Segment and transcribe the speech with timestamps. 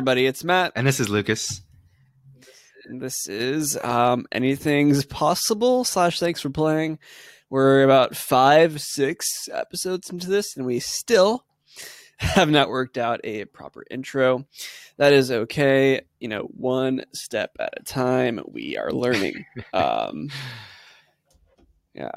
[0.00, 0.24] everybody.
[0.24, 0.72] It's Matt.
[0.76, 1.60] And this is Lucas.
[2.88, 6.98] This is um, Anything's Possible slash Thanks for Playing.
[7.50, 11.44] We're about five, six episodes into this, and we still
[12.16, 14.46] have not worked out a proper intro.
[14.96, 16.00] That is okay.
[16.18, 18.40] You know, one step at a time.
[18.46, 19.44] We are learning.
[19.74, 20.30] um,
[21.92, 22.12] yeah,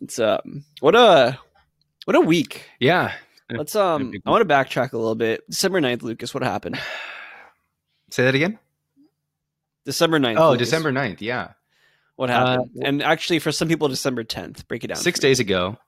[0.00, 1.36] it's um, what a
[2.04, 2.70] what a week.
[2.78, 3.12] Yeah.
[3.50, 5.42] Let's um, I want to backtrack a little bit.
[5.50, 6.32] December 9th, Lucas.
[6.32, 6.78] What happened?
[8.14, 8.60] Say that again.
[9.84, 10.38] December 9th.
[10.38, 10.68] Oh, Lucas.
[10.68, 11.20] December 9th.
[11.20, 11.48] Yeah.
[12.14, 12.70] What happened?
[12.80, 14.68] Uh, and actually, for some people, December 10th.
[14.68, 14.98] Break it down.
[14.98, 15.78] Six days ago,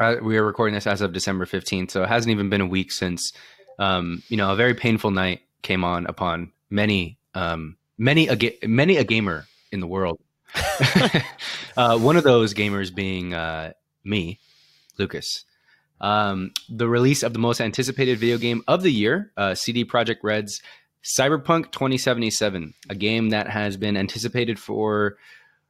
[0.00, 1.92] uh, we are recording this as of December 15th.
[1.92, 3.32] So it hasn't even been a week since,
[3.78, 8.58] um, you know, a very painful night came on upon many, um, many, a ga-
[8.64, 10.18] many a gamer in the world.
[11.76, 14.40] uh, one of those gamers being uh, me,
[14.98, 15.44] Lucas.
[16.00, 20.18] Um, the release of the most anticipated video game of the year, uh, CD Projekt
[20.24, 20.60] Red's
[21.04, 25.16] Cyberpunk 2077, a game that has been anticipated for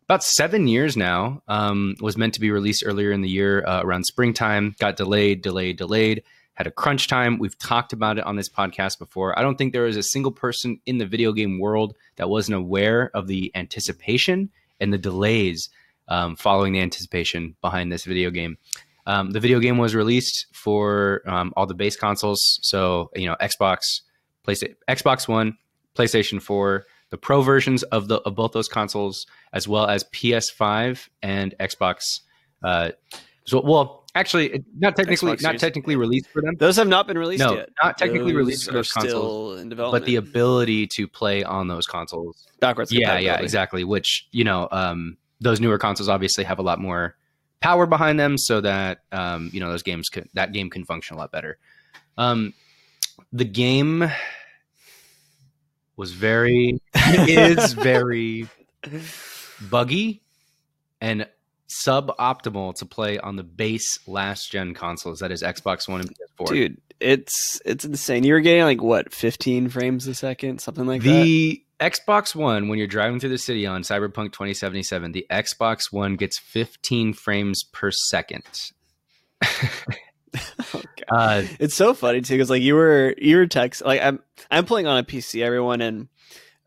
[0.04, 1.42] about seven years now.
[1.48, 5.42] Um, was meant to be released earlier in the year uh, around springtime, got delayed,
[5.42, 6.22] delayed, delayed.
[6.54, 7.40] Had a crunch time.
[7.40, 9.36] We've talked about it on this podcast before.
[9.36, 12.56] I don't think there is a single person in the video game world that wasn't
[12.56, 15.68] aware of the anticipation and the delays
[16.06, 18.56] um, following the anticipation behind this video game.
[19.06, 23.36] Um, the video game was released for um, all the base consoles, so you know
[23.40, 24.00] Xbox,
[24.46, 25.56] PlayStation, Xbox One,
[25.94, 31.08] PlayStation Four, the Pro versions of the of both those consoles, as well as PS5
[31.22, 32.20] and Xbox.
[32.62, 32.90] Uh,
[33.44, 36.54] so, well, actually, not technically, not technically released for them.
[36.58, 37.68] Those have not been released no, yet.
[37.82, 42.46] not technically those released for those consoles, but the ability to play on those consoles
[42.60, 42.92] backwards.
[42.92, 43.84] Yeah, yeah, exactly.
[43.84, 47.16] Which you know, um, those newer consoles obviously have a lot more
[47.60, 51.16] power behind them so that um, you know those games can that game can function
[51.16, 51.58] a lot better.
[52.16, 52.54] Um,
[53.34, 54.08] the game
[55.96, 58.48] was very is very
[59.68, 60.22] buggy
[61.00, 61.26] and
[61.68, 66.46] suboptimal to play on the base last gen consoles that is Xbox One and PS4.
[66.46, 68.22] Dude, it's it's insane.
[68.22, 71.24] You were getting like what, 15 frames a second, something like the, that.
[71.24, 76.14] The Xbox One, when you're driving through the city on Cyberpunk 2077, the Xbox One
[76.14, 78.44] gets 15 frames per second.
[80.74, 84.20] oh, uh, it's so funny too because like you were you were text like I'm
[84.50, 86.08] I'm playing on a PC everyone and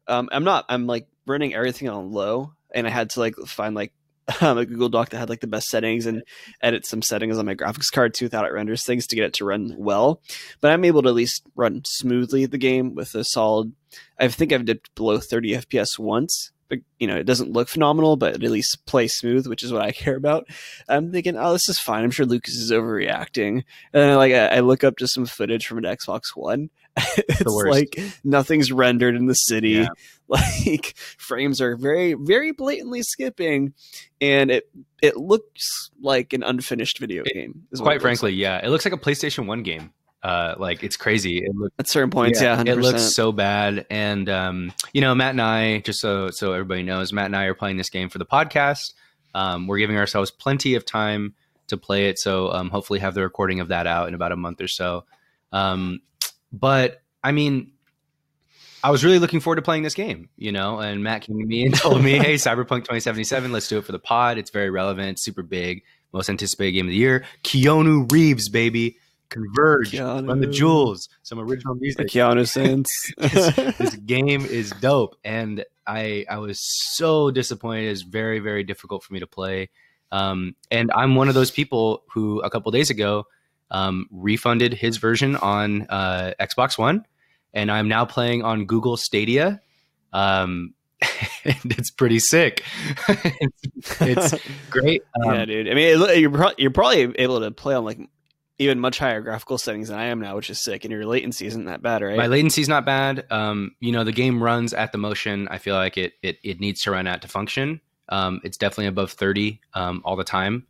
[0.08, 3.76] um I'm not I'm like running everything on low and I had to like find
[3.76, 3.94] like
[4.42, 6.24] um, a Google Doc that had like the best settings and
[6.62, 9.34] edit some settings on my graphics card too without it renders things to get it
[9.34, 10.22] to run well.
[10.60, 13.74] But I'm able to at least run smoothly the game with a solid.
[14.20, 16.52] I think I've dipped below 30 FPS once,
[17.00, 19.92] you know it doesn't look phenomenal, but at least play smooth, which is what I
[20.04, 20.48] care about.
[20.88, 22.04] I'm thinking, oh, this is fine.
[22.04, 23.64] I'm sure Lucas is overreacting, and
[23.94, 26.70] then, like I, I look up just some footage from an Xbox One.
[27.18, 29.70] it's like nothing's rendered in the city.
[29.72, 29.88] Yeah.
[30.30, 33.74] Like frames are very, very blatantly skipping,
[34.20, 34.70] and it
[35.02, 37.66] it looks like an unfinished video game.
[37.78, 41.40] Quite frankly, yeah, it looks like a PlayStation One game uh like it's crazy.
[41.40, 43.86] It looks, at certain points yeah, yeah it looks so bad.
[43.90, 47.46] And um you know matt and i just so so everybody knows matt and i
[47.46, 48.94] are playing this game for the podcast.
[49.34, 51.36] Um we're giving ourselves plenty of time
[51.68, 52.20] to play it.
[52.20, 55.06] So um hopefully have the recording of that out in about a month or so.
[55.52, 56.02] Um
[56.52, 57.72] but i mean
[58.84, 61.46] I was really looking forward to playing this game, you know, and Matt came to
[61.46, 64.38] me and told me, Hey, Cyberpunk 2077, let's do it for the pod.
[64.38, 65.84] It's very relevant, super big,
[66.14, 67.26] most anticipated game of the year.
[67.44, 68.98] Keanu Reeves, baby.
[69.30, 70.28] Converge, Keanu.
[70.28, 71.98] Run the Jewels, some original music.
[71.98, 72.90] The Keanu sense.
[73.18, 76.60] this, this, game is dope, and I I was
[76.96, 77.90] so disappointed.
[77.90, 79.70] It's very very difficult for me to play,
[80.12, 83.26] um, and I'm one of those people who a couple days ago
[83.72, 87.06] um, refunded his version on uh, Xbox One,
[87.54, 89.62] and I'm now playing on Google Stadia.
[90.14, 90.74] Um,
[91.44, 92.64] it's pretty sick.
[93.08, 95.04] it's, it's, great.
[95.24, 95.70] Um, yeah, dude.
[95.70, 98.00] I mean, it, you're, pro- you're probably able to play on like
[98.60, 100.84] even much higher graphical settings than I am now, which is sick.
[100.84, 102.18] And your latency isn't that bad, right?
[102.18, 103.26] My latency is not bad.
[103.30, 105.48] Um, you know, the game runs at the motion.
[105.50, 107.82] I feel like it it, it needs to run at to function.
[108.10, 110.66] Um, it's definitely above 30 um, all the time.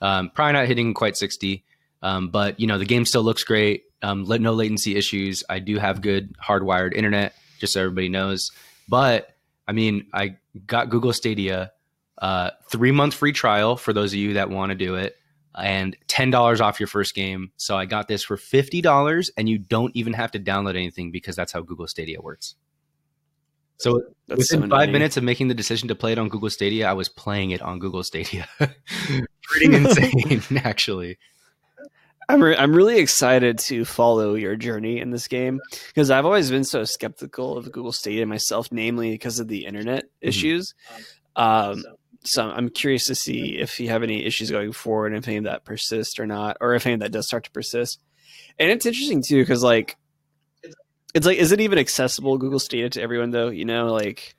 [0.00, 1.64] Um, probably not hitting quite 60,
[2.02, 3.84] um, but you know the game still looks great.
[4.02, 5.44] Um, let no latency issues.
[5.48, 8.50] I do have good hardwired internet, just so everybody knows.
[8.88, 9.34] But
[9.66, 10.36] I mean, I
[10.66, 11.72] got Google Stadia,
[12.18, 15.16] uh, three month free trial for those of you that want to do it
[15.54, 17.52] and $10 off your first game.
[17.56, 21.36] So I got this for $50 and you don't even have to download anything because
[21.36, 22.54] that's how Google Stadia works.
[23.78, 26.50] So that's within so five minutes of making the decision to play it on Google
[26.50, 28.48] Stadia, I was playing it on Google Stadia.
[29.42, 31.18] Pretty insane, actually.
[32.28, 36.48] I'm re- I'm really excited to follow your journey in this game because I've always
[36.48, 40.28] been so skeptical of Google Stadia myself, namely because of the internet Mm-hmm.
[40.28, 40.74] issues.
[41.34, 41.96] Um, so
[42.38, 45.44] I'm curious to see if you have any issues going forward, and if any of
[45.44, 48.00] that persists or not, or if any of that does start to persist.
[48.58, 49.96] And it's interesting too because like
[51.14, 53.48] it's like is it even accessible Google Stadia to everyone though?
[53.48, 54.34] You know, like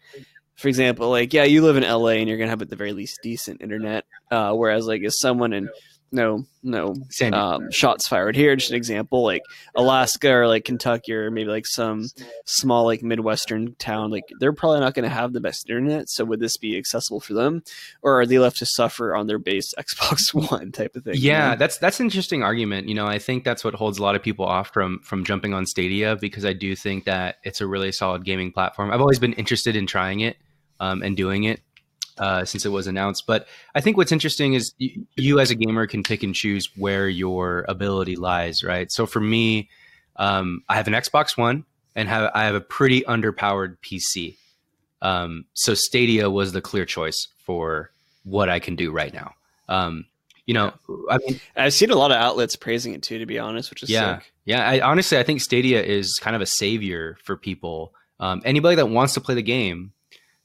[0.56, 2.94] for example, like yeah, you live in LA and you're gonna have at the very
[2.94, 5.70] least decent internet, uh, whereas like is someone in
[6.14, 6.96] no no
[7.34, 8.56] um, shots fired here.
[8.56, 9.42] Just an example, like
[9.76, 12.08] Alaska or like Kentucky or maybe like some
[12.46, 16.10] small like midwestern town, like they're probably not going to have the best internet.
[16.10, 17.64] So would this be accessible for them,
[18.02, 21.16] or are they left to suffer on their base Xbox One type of thing?
[21.16, 21.56] you yeah, know?
[21.58, 22.88] that's that's an interesting argument.
[22.88, 25.54] You know, I think that's what holds a lot of people off from from jumping
[25.54, 28.92] on Stadia because I do think that it's a really solid gaming platform.
[28.92, 30.38] I've always been interested in trying it
[30.80, 31.62] um, and doing it
[32.18, 33.26] uh, since it was announced.
[33.28, 36.70] But I think what's interesting is y- you as a gamer can pick and choose
[36.76, 38.92] where your ability lies, right?
[38.92, 39.70] So for me,
[40.18, 41.66] um, I have an Xbox One
[41.96, 44.36] and have I have a pretty underpowered PC.
[45.02, 47.92] Um, so Stadia was the clear choice for
[48.24, 49.34] what I can do right now.
[49.68, 50.06] Um,
[50.46, 50.74] you know,
[51.10, 53.20] I mean, I've seen a lot of outlets praising it too.
[53.20, 54.34] To be honest, which is yeah, sick.
[54.46, 54.68] yeah.
[54.68, 57.94] I honestly, I think Stadia is kind of a savior for people.
[58.20, 59.94] Um, anybody that wants to play the game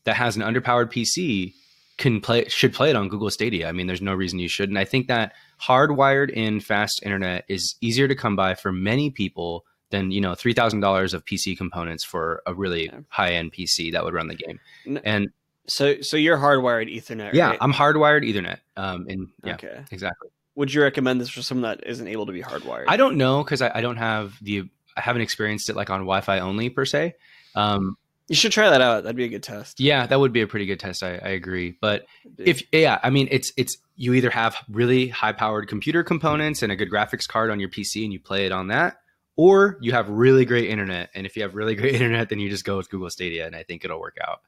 [0.08, 1.52] that has an underpowered PC
[1.98, 3.68] can play should play it on Google Stadia.
[3.68, 4.78] I mean, there's no reason you shouldn't.
[4.78, 9.64] I think that hardwired in fast internet is easier to come by for many people
[9.90, 13.00] than you know three thousand dollars of PC components for a really Yeah.
[13.08, 14.60] high end PC that would run the game.
[15.04, 15.28] And
[15.66, 17.32] So so you're hardwired Ethernet.
[17.34, 17.58] yeah, right?
[17.60, 18.58] I'm hardwired Ethernet.
[18.76, 19.84] Um, and yeah, Okay.
[19.90, 20.30] exactly.
[20.54, 22.84] Would you recommend this for someone that isn't able to be hardwired?
[22.88, 24.64] I don't know because I, I don't have the
[24.96, 27.14] I haven't experienced it like on Wi-Fi only per se.
[27.54, 27.96] Um,
[28.28, 29.04] You should try that out.
[29.04, 29.80] That'd be a good test.
[29.80, 31.02] yeah, that would be a pretty good test.
[31.02, 31.76] I, I agree.
[31.80, 32.04] But
[32.38, 36.70] if yeah, I mean, it's it's you either have really high powered computer components and
[36.70, 38.98] a good graphics card on your PC and you play it on that,
[39.36, 41.08] or you have really great internet.
[41.14, 43.56] And if you have really great internet, then you just go with Google Stadia, and
[43.56, 44.40] I think it'll work out.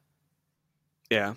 [1.11, 1.35] Yeah.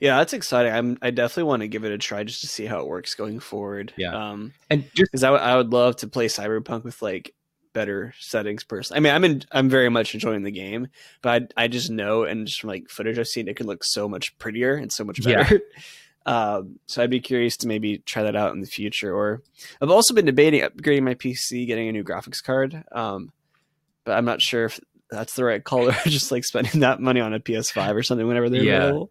[0.00, 0.72] Yeah, that's exciting.
[0.72, 3.14] I'm I definitely want to give it a try just to see how it works
[3.14, 3.92] going forward.
[3.96, 4.30] Yeah.
[4.30, 7.32] Um And just because I, w- I would love to play Cyberpunk with like
[7.74, 8.96] better settings personally.
[8.96, 10.88] I mean, I'm in, I'm very much enjoying the game,
[11.20, 13.84] but I, I just know and just from like footage I've seen, it can look
[13.84, 15.42] so much prettier and so much Yeah.
[15.42, 15.60] better.
[16.26, 19.14] um, so I'd be curious to maybe try that out in the future.
[19.14, 19.42] Or
[19.82, 22.82] I've also been debating upgrading my PC, getting a new graphics card.
[22.92, 23.30] Um,
[24.04, 24.80] but I'm not sure if
[25.10, 28.26] that's the right call or just like spending that money on a PS5 or something
[28.26, 28.76] whenever they're Yeah.
[28.76, 29.10] available.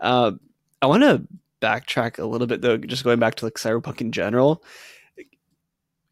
[0.00, 0.40] Um,
[0.82, 1.22] I want to
[1.60, 4.64] backtrack a little bit though, just going back to like Cyberpunk in general.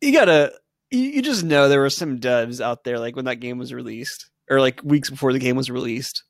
[0.01, 0.53] You gotta,
[0.91, 3.73] you, you just know there were some devs out there like when that game was
[3.73, 6.23] released, or like weeks before the game was released,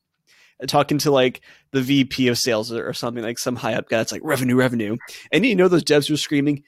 [0.63, 1.41] uh, talking to like
[1.73, 4.01] the VP of sales or, something like some high up guy.
[4.01, 4.97] It's like revenue, revenue,
[5.33, 6.63] and you know those devs were screaming,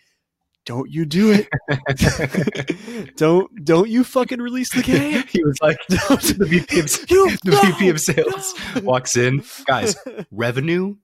[0.67, 3.15] "Don't you do it!
[3.17, 7.51] don't don't you fucking release the game!" he was like the VP of, You- the
[7.53, 8.81] no, VP of sales no.
[8.83, 9.97] walks in, guys.
[10.31, 10.97] revenue,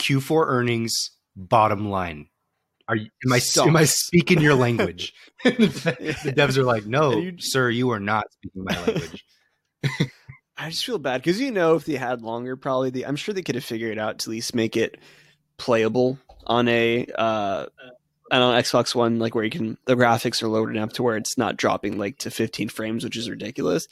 [0.00, 2.28] Q4 earnings, bottom line.
[2.90, 5.14] Are you, am I am I speaking your language?
[5.44, 9.24] the devs are like, no, you- sir, you are not speaking my language.
[10.58, 13.32] I just feel bad because you know if they had longer, probably the I'm sure
[13.32, 14.98] they could have figured it out to at least make it
[15.56, 17.66] playable on a uh
[18.32, 21.16] on an Xbox One, like where you can the graphics are loaded enough to where
[21.16, 23.86] it's not dropping like to 15 frames, which is ridiculous.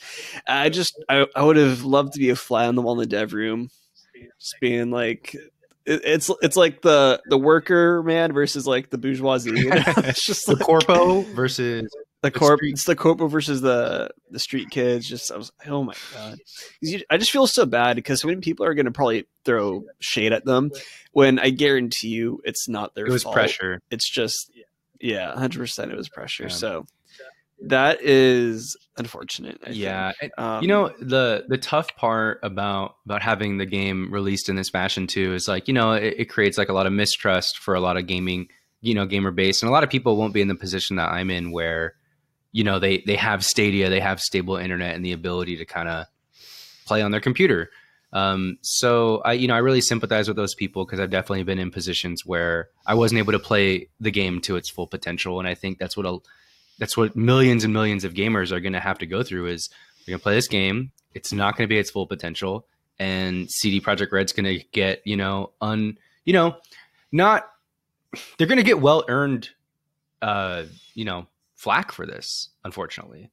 [0.49, 2.99] I just I, I would have loved to be a fly on the wall in
[2.99, 3.71] the dev room,
[4.41, 5.37] just being like.
[5.89, 9.51] It- It's it's like the the worker man versus like the bourgeoisie.
[9.51, 9.83] You know?
[9.97, 11.83] It's just the like, corpo versus
[12.23, 15.53] the The corp street- it's the corpo versus the the street kids just i was
[15.67, 16.39] oh my god,
[16.81, 19.85] you- i just feel so bad because so many people are going to probably throw
[20.01, 20.71] shade at them
[21.13, 23.81] when i guarantee you it's not their it was fault pressure.
[23.91, 24.51] it's just
[25.01, 26.49] yeah 100% it was pressure Yeah.
[26.49, 26.87] so
[27.63, 30.33] that is unfortunate I Yeah, think.
[30.39, 34.71] Um, you know the the tough part about about having the game released in this
[34.71, 37.75] fashion too is like you know it, it creates like a lot of mistrust for
[37.75, 38.49] a lot of gaming
[38.81, 41.11] you know gamer base and a lot of people won't be in the position that
[41.11, 41.95] I'm in where
[42.53, 45.89] you know they they have Stadia they have stable internet and the ability to kind
[45.89, 46.07] of
[46.87, 47.71] play on their computer.
[48.13, 51.59] Um, so I you know I really sympathize with those people because I've definitely been
[51.59, 55.47] in positions where I wasn't able to play the game to its full potential and
[55.49, 56.19] I think that's what a
[56.79, 59.69] that's what millions and millions of gamers are going to have to go through is
[60.07, 62.67] you're going to play this game it's not going to be its full potential
[62.99, 66.57] and CD Projekt Red's going to get you know un you know
[67.13, 67.51] not
[68.37, 69.51] they're going to get well earned
[70.23, 73.31] uh you know flack for this unfortunately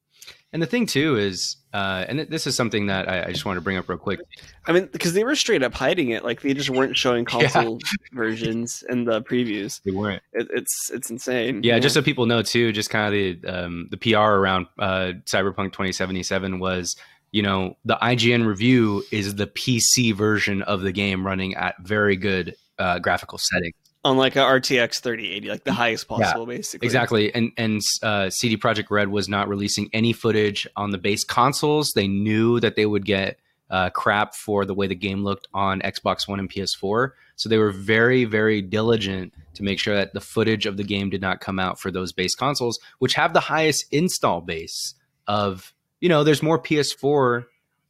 [0.56, 3.58] And the thing too is, uh, and this is something that I, I, just want
[3.58, 4.20] to bring up real quick.
[4.66, 7.78] I mean, because they were straight up hiding it, like they just weren't showing console
[7.82, 7.90] yeah.
[8.14, 9.82] versions in the previews.
[9.82, 10.22] They weren't.
[10.32, 11.62] It, it's it's insane.
[11.62, 14.68] Yeah, yeah, just so people know too, just kind of the um, the PR around
[14.78, 16.96] uh, Cyberpunk 2077 was,
[17.32, 22.16] you know, the IGN review is the PC version of the game running at very
[22.16, 23.74] good uh, graphical settings
[24.06, 26.86] on like a RTX 3080, like the highest possible, yeah, basically.
[26.86, 27.34] Exactly.
[27.34, 31.92] And and uh, CD Projekt Red was not releasing any footage on the base consoles.
[31.92, 35.80] They knew that they would get uh, crap for the way the game looked on
[35.80, 37.10] Xbox One and PS4.
[37.34, 41.10] So they were very, very diligent to make sure that the footage of the game
[41.10, 44.94] did not come out for those base consoles, which have the highest install base
[45.26, 47.44] of, you know, there's more PS4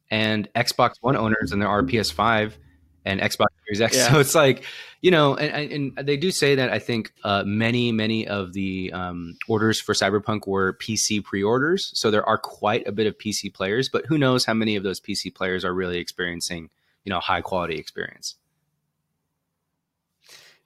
[0.09, 2.53] and Xbox One owners than there are PS5
[3.07, 3.95] and Xbox Series X.
[3.97, 4.11] Yeah.
[4.11, 4.63] So it's like,
[5.01, 8.91] you know, and, and they do say that I think uh, many, many of the
[8.93, 11.91] um, orders for Cyberpunk were PC pre-orders.
[11.93, 14.83] So there are quite a bit of PC players, but who knows how many of
[14.83, 16.69] those PC players are really experiencing,
[17.05, 18.35] you know, high quality experience.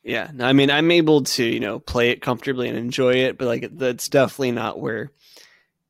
[0.04, 3.46] Yeah, I mean, I'm able to, you know, play it comfortably and enjoy it, but
[3.46, 5.12] like, that's definitely not where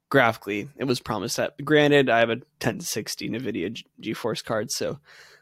[0.10, 1.54] graphically it was promised that.
[1.64, 5.00] Granted, I have a 1060 NVIDIA G- GeForce card, so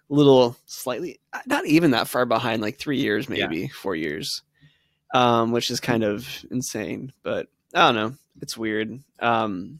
[0.09, 3.67] little slightly not even that far behind like three years maybe yeah.
[3.73, 4.41] four years
[5.13, 9.79] um which is kind of insane but i don't know it's weird um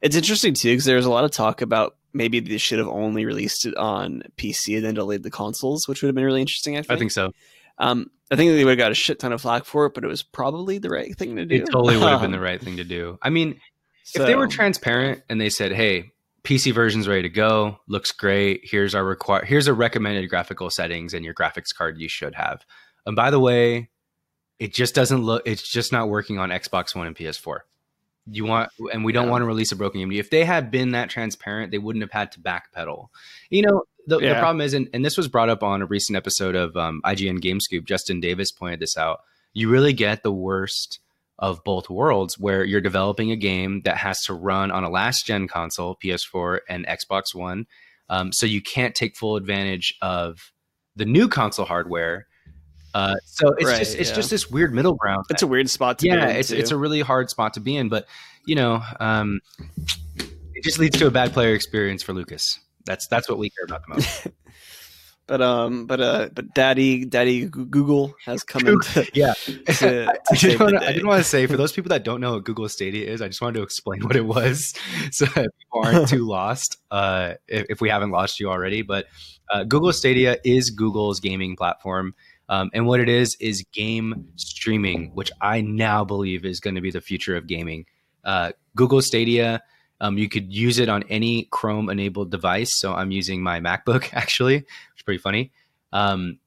[0.00, 3.24] it's interesting too because there's a lot of talk about maybe they should have only
[3.24, 6.76] released it on pc and then delayed the consoles which would have been really interesting
[6.76, 7.32] i think, I think so
[7.78, 10.04] um I think they would have got a shit ton of flack for it, but
[10.04, 11.56] it was probably the right thing to do.
[11.56, 13.18] It totally would have been the right thing to do.
[13.22, 13.58] I mean,
[14.04, 16.10] so, if they were transparent and they said, "Hey,
[16.44, 17.78] PC version's ready to go.
[17.88, 18.60] Looks great.
[18.62, 19.44] Here's our require.
[19.44, 22.64] Here's a recommended graphical settings and your graphics card you should have.
[23.06, 23.90] And by the way,
[24.58, 25.42] it just doesn't look.
[25.46, 27.60] It's just not working on Xbox One and PS4.
[28.30, 29.30] You want, and we don't yeah.
[29.30, 30.12] want to release a broken game.
[30.12, 33.08] If they had been that transparent, they wouldn't have had to backpedal.
[33.48, 34.34] You know, the, yeah.
[34.34, 37.00] the problem is, and, and, this was brought up on a recent episode of um,
[37.04, 37.86] IGN Game Scoop.
[37.86, 39.20] Justin Davis pointed this out.
[39.54, 40.98] You really get the worst
[41.38, 45.24] of both worlds where you're developing a game that has to run on a last
[45.24, 47.66] gen console, PS4 and Xbox One.
[48.10, 50.52] Um, so you can't take full advantage of
[50.96, 52.26] the new console hardware.
[52.94, 54.16] Uh, so it's right, just it's yeah.
[54.16, 55.26] just this weird middle ground.
[55.30, 57.88] It's a weird spot to yeah, it's it's a really hard spot to be in.
[57.88, 58.06] But
[58.46, 59.40] you know, um,
[60.54, 62.58] it just leads to a bad player experience for Lucas.
[62.86, 64.26] That's that's what we care about the most.
[65.28, 69.34] But um, but uh, but Daddy, Daddy Google has come into yeah.
[69.44, 72.20] To, to I, did wanna, I didn't want to say for those people that don't
[72.20, 74.72] know what Google Stadia is, I just wanted to explain what it was,
[75.12, 76.78] so that people aren't too lost.
[76.90, 79.06] Uh, if, if, we haven't lost you already, but
[79.50, 82.14] uh, Google Stadia is Google's gaming platform.
[82.48, 86.80] Um, and what it is is game streaming, which I now believe is going to
[86.80, 87.84] be the future of gaming.
[88.24, 89.60] Uh, Google Stadia
[90.00, 92.70] um, you could use it on any Chrome enabled device.
[92.78, 95.52] So I'm using my MacBook actually, which is pretty funny.
[95.92, 96.38] Um,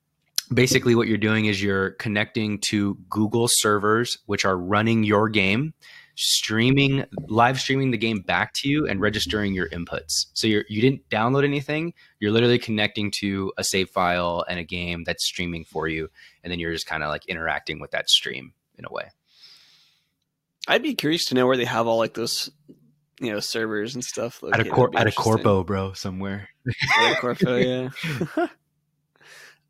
[0.53, 5.73] basically, what you're doing is you're connecting to Google servers, which are running your game,
[6.15, 10.27] streaming, live streaming the game back to you, and registering your inputs.
[10.33, 11.93] So you're, you didn't download anything.
[12.19, 16.09] You're literally connecting to a save file and a game that's streaming for you,
[16.43, 19.09] and then you're just kind of like interacting with that stream in a way.
[20.67, 22.51] I'd be curious to know where they have all like those
[23.21, 24.43] you know servers and stuff.
[24.51, 26.49] At a cor- at a corpo, bro, somewhere.
[26.99, 27.55] at a corpo,
[28.37, 28.47] yeah.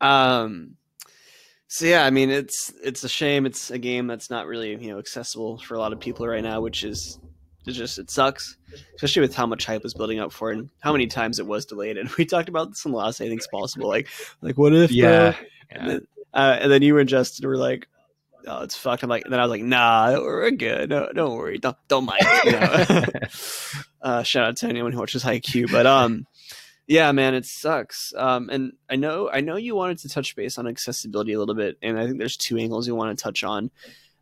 [0.00, 0.76] um.
[1.68, 3.46] So yeah, I mean it's it's a shame.
[3.46, 6.42] It's a game that's not really you know accessible for a lot of people right
[6.42, 7.18] now, which is
[7.66, 8.56] it just it sucks,
[8.96, 11.46] especially with how much hype was building up for it and how many times it
[11.46, 11.96] was delayed.
[11.96, 14.08] And we talked about this in the last Anything's Possible, like
[14.40, 15.34] like what if yeah,
[15.70, 15.78] yeah.
[15.78, 17.88] And, then, uh, and then you and Justin were like,
[18.46, 19.02] oh, it's fucked.
[19.02, 20.90] I'm like, then I was like, nah, we're good.
[20.90, 21.58] No, don't worry.
[21.58, 22.22] Don't, don't mind.
[22.44, 23.04] You know?
[24.02, 25.70] uh, shout out to anyone who watches Haikyuu.
[25.70, 26.26] But, um,
[26.86, 28.12] yeah, man, it sucks.
[28.16, 31.54] Um, and I know, I know you wanted to touch base on accessibility a little
[31.54, 31.78] bit.
[31.82, 33.70] And I think there's two angles you want to touch on.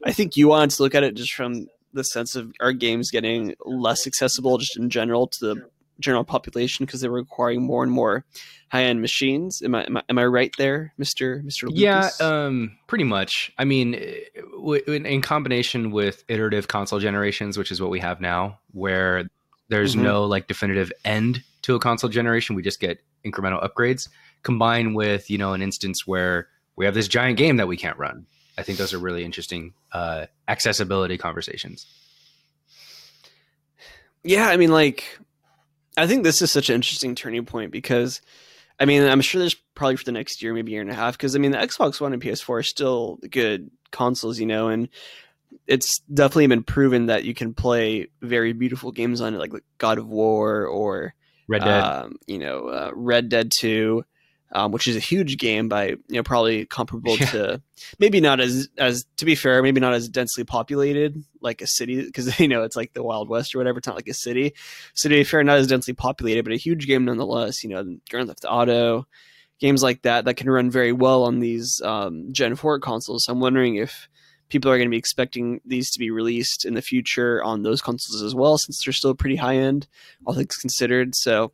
[0.05, 3.11] I think you wanted to look at it just from the sense of our games
[3.11, 5.71] getting less accessible just in general to the
[6.01, 8.25] general population because they're requiring more and more
[8.71, 9.63] high end machines.
[9.63, 11.69] Am I, am I, am I right there, Mister Mister?
[11.71, 13.53] Yeah, um, pretty much.
[13.59, 13.95] I mean,
[14.87, 19.29] in combination with iterative console generations, which is what we have now, where
[19.69, 20.05] there's mm-hmm.
[20.05, 24.09] no like definitive end to a console generation, we just get incremental upgrades.
[24.43, 27.99] Combined with you know an instance where we have this giant game that we can't
[27.99, 28.27] run.
[28.57, 31.87] I think those are really interesting uh, accessibility conversations.
[34.23, 35.19] Yeah, I mean, like
[35.97, 38.21] I think this is such an interesting turning point because,
[38.79, 41.17] I mean, I'm sure there's probably for the next year, maybe year and a half,
[41.17, 44.89] because I mean, the Xbox One and PS4 are still good consoles, you know, and
[45.67, 49.99] it's definitely been proven that you can play very beautiful games on it, like God
[49.99, 51.15] of War or
[51.49, 51.83] Red Dead.
[51.83, 54.05] um, you know, uh, Red Dead Two,
[54.53, 57.27] um, which is a huge game by you know probably comparable Yeah.
[57.27, 57.63] to
[57.99, 62.03] maybe not as as to be fair, maybe not as densely populated like a city
[62.05, 63.79] because you know it's like the Wild West or whatever.
[63.79, 64.55] It's not like a city,
[64.95, 67.63] so to be fair, not as densely populated, but a huge game nonetheless.
[67.63, 69.07] You know, Grand Theft Auto,
[69.61, 73.25] games like that that can run very well on these um, Gen Four consoles.
[73.25, 74.09] So I'm wondering if
[74.49, 77.81] people are going to be expecting these to be released in the future on those
[77.81, 79.87] consoles as well, since they're still pretty high end,
[80.27, 81.15] all things considered.
[81.15, 81.53] So,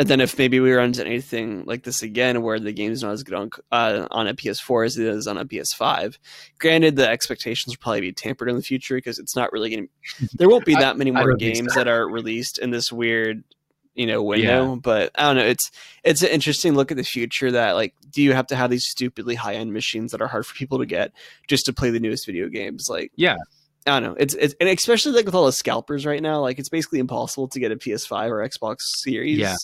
[0.00, 3.12] and then if maybe we run into anything like this again, where the game's not
[3.12, 6.16] as good on uh, on a PS4 as it is on a PS5,
[6.58, 9.88] granted the expectations will probably be tampered in the future because it's not really going
[10.20, 10.28] to.
[10.38, 11.80] There won't be that many I more games so.
[11.80, 13.44] that are released in this weird.
[13.92, 15.44] You know, window, but I don't know.
[15.50, 15.70] It's
[16.02, 17.50] it's an interesting look at the future.
[17.50, 20.46] That like, do you have to have these stupidly high end machines that are hard
[20.46, 21.12] for people to get
[21.48, 22.86] just to play the newest video games?
[22.88, 23.36] Like, Yeah.
[23.86, 24.16] I don't know.
[24.18, 27.48] It's it's and especially like with all the scalpers right now, like it's basically impossible
[27.48, 29.56] to get a PS5 or Xbox Series Yeah.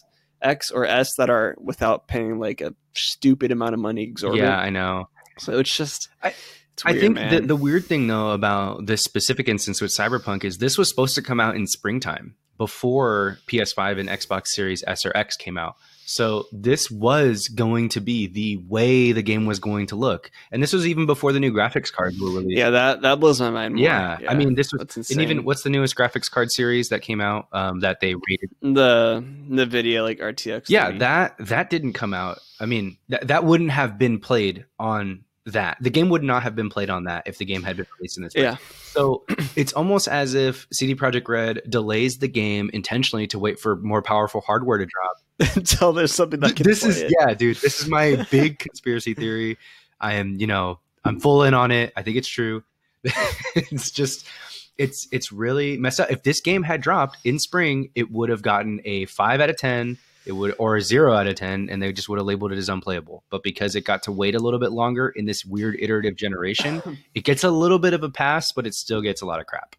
[0.46, 4.48] X or S that are without paying like a stupid amount of money exorbitant.
[4.48, 5.08] yeah, I know.
[5.38, 6.34] So it's just I-
[6.72, 7.30] it's I think man.
[7.34, 11.14] the, the weird thing though about this specific instance with Cyberpunk is this was supposed
[11.14, 15.76] to come out in springtime before PS5 and Xbox Series S or X came out.
[16.06, 20.62] So this was going to be the way the game was going to look, and
[20.62, 22.56] this was even before the new graphics cards were released.
[22.56, 23.74] yeah, that that blows my mind.
[23.74, 23.84] More.
[23.84, 24.18] yeah.
[24.28, 27.48] I mean, this was and even what's the newest graphics card series that came out
[27.52, 28.50] um, that they rated?
[28.62, 30.66] the the video like RTX.
[30.68, 30.98] Yeah, 30.
[30.98, 32.38] that that didn't come out.
[32.60, 35.78] I mean, that that wouldn't have been played on that.
[35.80, 38.16] The game would not have been played on that if the game had been released
[38.16, 38.34] in this.
[38.34, 38.42] way.
[38.42, 38.56] yeah.
[38.84, 39.24] So
[39.56, 44.02] it's almost as if CD Projekt Red delays the game intentionally to wait for more
[44.02, 45.16] powerful hardware to drop.
[45.54, 47.12] Until there's something that can this is it.
[47.18, 47.58] yeah, dude.
[47.58, 49.58] This is my big conspiracy theory.
[50.00, 51.92] I am, you know, I'm full in on it.
[51.96, 52.62] I think it's true.
[53.04, 54.26] it's just
[54.78, 56.10] it's it's really messed up.
[56.10, 59.56] If this game had dropped in spring, it would have gotten a five out of
[59.56, 59.98] ten.
[60.24, 62.58] It would or a zero out of ten, and they just would have labeled it
[62.58, 63.22] as unplayable.
[63.30, 66.82] But because it got to wait a little bit longer in this weird iterative generation,
[67.14, 69.46] it gets a little bit of a pass, but it still gets a lot of
[69.46, 69.76] crap.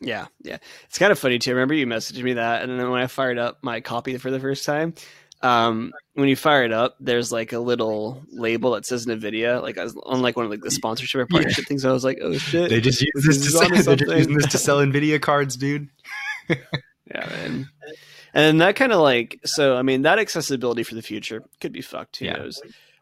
[0.00, 0.58] Yeah, yeah.
[0.86, 1.50] It's kind of funny too.
[1.50, 4.30] I remember you messaged me that, and then when I fired up my copy for
[4.30, 4.94] the first time,
[5.42, 9.78] um, when you fire it up, there's like a little label that says NVIDIA, like
[9.78, 11.84] on like one of like the sponsorship or partnership things.
[11.84, 14.34] I was like, oh shit, They just use This this, to sell, they're just using
[14.36, 15.88] this to sell Nvidia cards, dude.
[16.48, 16.56] yeah,
[17.10, 17.68] man.
[18.32, 19.76] And that kind of like so.
[19.76, 22.18] I mean, that accessibility for the future could be fucked.
[22.18, 22.34] Who Yeah.
[22.36, 22.60] knows?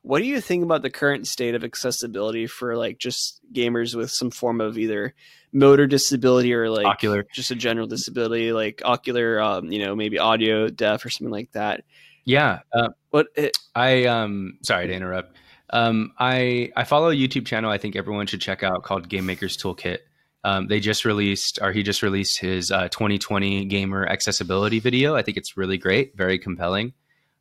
[0.08, 4.10] What do you think about the current state of accessibility for like just gamers with
[4.10, 5.14] some form of either
[5.52, 7.26] motor disability or like Ocular.
[7.30, 11.52] just a general disability, like ocular, um, you know, maybe audio deaf or something like
[11.52, 11.84] that?
[12.24, 12.60] Yeah.
[12.72, 15.36] Uh, What it, I um sorry to interrupt.
[15.68, 19.26] Um I I follow a YouTube channel I think everyone should check out called Game
[19.26, 19.98] Maker's Toolkit.
[20.42, 25.14] Um, they just released or he just released his uh, 2020 gamer accessibility video.
[25.14, 26.94] I think it's really great, very compelling.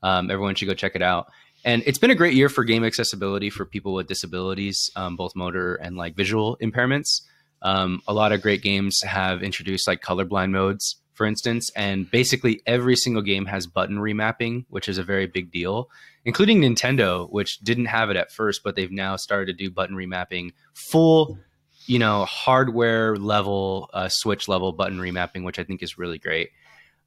[0.04, 1.32] Um, everyone should go check it out.
[1.68, 5.36] And it's been a great year for game accessibility for people with disabilities, um, both
[5.36, 7.24] motor and like visual impairments.
[7.62, 12.62] Um, a lot of great games have introduced like colorblind modes, for instance, and basically
[12.66, 15.90] every single game has button remapping, which is a very big deal,
[16.24, 19.98] including Nintendo, which didn't have it at first, but they've now started to do button
[19.98, 21.38] remapping, full,
[21.86, 26.52] you know, hardware level, uh, Switch level button remapping, which I think is really great.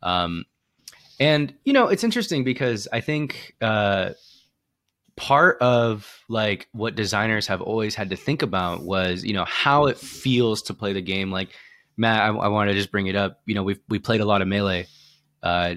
[0.03, 0.45] Um,
[1.19, 4.11] and you know, it's interesting because I think uh,
[5.17, 9.87] part of like what designers have always had to think about was you know how
[9.87, 11.31] it feels to play the game.
[11.31, 11.51] Like
[11.97, 13.41] matt i, I want to just bring it up.
[13.47, 14.87] You know we we played a lot of melee.
[15.43, 15.75] Uh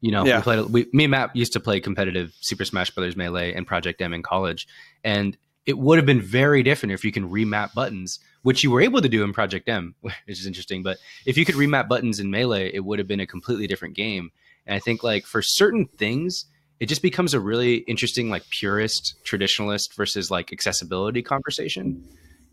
[0.00, 0.36] you know Yeah.
[0.36, 3.66] we played we, me and matt used to play competitive super smash brothers melee and
[3.66, 4.66] project m in college.
[5.04, 8.80] And it would have been very different if you can remap buttons which you were
[8.80, 10.82] able to do in project m which is interesting.
[10.82, 13.94] But if you could remap buttons in melee it would have been a completely different
[13.96, 14.30] game.
[14.66, 16.46] And i think like for certain things
[16.80, 22.02] it just becomes a really interesting like purist traditionalist versus like accessibility conversation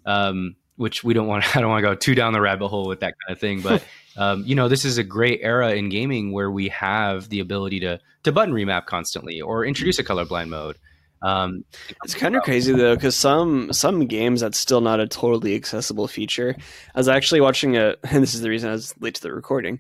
[0.06, 2.88] um, which we don't want i don't want to go too down the rabbit hole
[2.88, 3.84] with that kind of thing but
[4.18, 7.80] um, you know this is a great era in gaming where we have the ability
[7.80, 10.78] to to button remap constantly or introduce a colorblind mode
[11.24, 11.64] um,
[12.04, 16.08] It's kind of crazy though, because some some games that's still not a totally accessible
[16.08, 16.56] feature.
[16.94, 19.34] I was actually watching a, and this is the reason I was late to the
[19.34, 19.80] recording.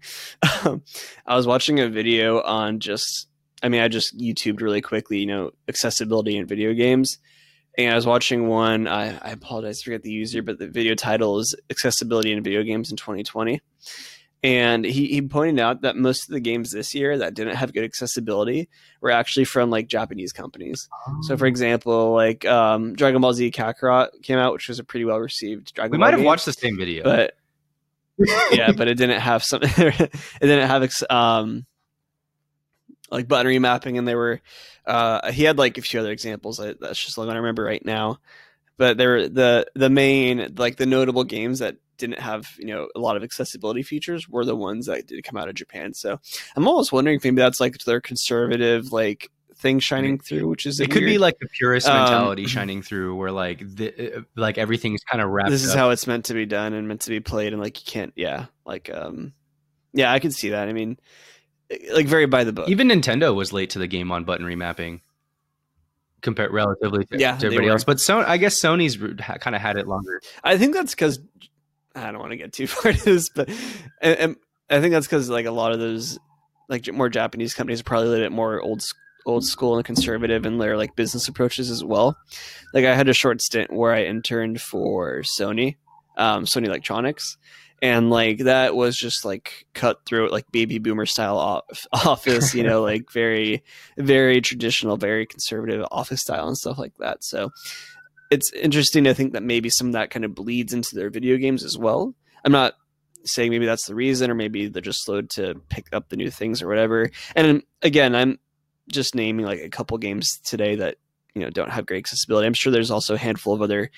[0.63, 0.81] Um,
[1.27, 3.27] I was watching a video on just,
[3.63, 7.17] I mean, I just YouTubed really quickly, you know, accessibility in video games,
[7.77, 8.87] and I was watching one.
[8.87, 12.63] I, I apologize, I forget the user, but the video title is accessibility in video
[12.63, 13.61] games in 2020.
[14.43, 17.73] and he, he pointed out that most of the games this year that didn't have
[17.73, 18.67] good accessibility
[18.99, 20.89] were actually from like Japanese companies.
[21.21, 25.05] So, for example, like um, Dragon Ball Z Kakarot came out, which was a pretty
[25.05, 27.03] well received Dragon we Ball We might have game, watched the same video.
[27.03, 27.35] but
[28.51, 29.61] yeah, but it didn't have some.
[29.63, 31.65] it didn't have um
[33.13, 34.41] like button remapping, and they were.
[34.85, 36.59] Uh, he had like a few other examples.
[36.59, 38.19] I, that's just like what I remember right now.
[38.77, 42.99] But there, the the main like the notable games that didn't have you know a
[42.99, 45.93] lot of accessibility features were the ones that did come out of Japan.
[45.93, 46.19] So
[46.55, 50.79] I'm almost wondering if maybe that's like their conservative like thing shining through, which is
[50.79, 54.57] it could be like the purist Um, mentality shining through, where like the, uh, like
[54.57, 55.51] everything's kind of wrapped.
[55.51, 55.77] this is up.
[55.77, 58.11] how it's meant to be done and meant to be played and like you can't
[58.15, 59.31] yeah like um
[59.93, 60.97] yeah i can see that i mean
[61.93, 65.01] like very by the book Even Nintendo was late to the game on button remapping,
[66.21, 67.83] compared relatively to, Yeah, to everybody else.
[67.83, 70.21] But so I guess Sony's ha- kind of had it longer.
[70.43, 71.19] i think that's because
[71.95, 73.49] i don't want to get too far into this but
[74.01, 74.35] and, and
[74.69, 76.17] i think that's because like a lot of those
[76.69, 78.83] like more japanese companies are probably a little bit more old
[79.25, 82.17] old school and conservative in their like business approaches as well
[82.73, 85.75] like i had a short stint where i interned for sony
[86.17, 87.37] um, sony electronics
[87.83, 92.63] and like that was just like cut through like baby boomer style off- office you
[92.63, 93.61] know like very
[93.97, 97.23] very traditional very conservative office style and stuff like that.
[97.23, 97.51] So
[98.31, 101.37] it's interesting to think that maybe some of that kind of bleeds into their video
[101.37, 102.15] games as well.
[102.43, 102.73] I'm not
[103.25, 106.31] saying maybe that's the reason or maybe they're just slowed to pick up the new
[106.31, 107.11] things or whatever.
[107.35, 108.39] And again i'm
[108.91, 110.97] just naming like a couple games today that
[111.35, 112.47] you know don't have great accessibility.
[112.47, 113.91] I'm sure there's also a handful of other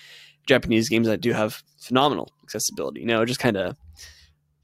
[0.45, 3.75] japanese games that do have phenomenal accessibility you know just kind of